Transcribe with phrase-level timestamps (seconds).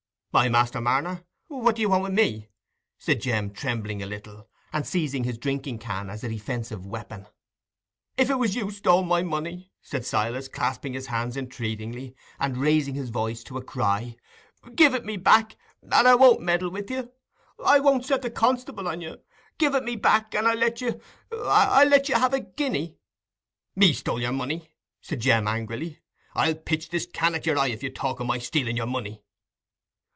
[0.33, 2.47] "Aye, Master Marner, what do you want wi' me?"
[2.97, 7.27] said Jem, trembling a little, and seizing his drinking can as a defensive weapon.
[8.15, 12.95] "If it was you stole my money," said Silas, clasping his hands entreatingly, and raising
[12.95, 14.15] his voice to a cry,
[14.73, 17.11] "give it me back—and I won't meddle with you.
[17.65, 19.17] I won't set the constable on you.
[19.57, 22.95] Give it me back, and I'll let you—I'll let you have a guinea."
[23.75, 24.69] "Me stole your money!"
[25.01, 25.99] said Jem, angrily.
[26.33, 29.25] "I'll pitch this can at your eye if you talk o' my stealing your money."